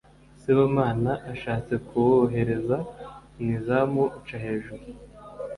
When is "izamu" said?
3.57-4.03